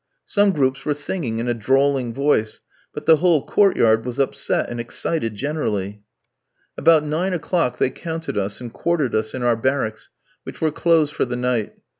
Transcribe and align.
Some 0.25 0.51
groups 0.51 0.83
were 0.83 0.95
singing 0.95 1.37
in 1.37 1.47
a 1.47 1.53
drawling 1.53 2.11
voice, 2.11 2.61
but 2.91 3.05
the 3.05 3.17
whole 3.17 3.45
court 3.45 3.77
yard 3.77 4.03
was 4.03 4.17
upset 4.17 4.67
and 4.67 4.79
excited 4.79 5.35
generally. 5.35 6.01
About 6.75 7.03
nine 7.05 7.33
o'clock 7.35 7.77
they 7.77 7.91
counted 7.91 8.35
us, 8.35 8.59
and 8.59 8.73
quartered 8.73 9.13
us 9.13 9.35
in 9.35 9.43
our 9.43 9.55
barracks, 9.55 10.09
which 10.41 10.59
were 10.59 10.71
closed 10.71 11.13
for 11.13 11.25
the 11.25 11.35
night. 11.35 11.75